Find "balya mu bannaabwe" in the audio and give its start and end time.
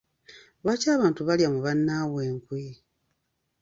1.27-2.21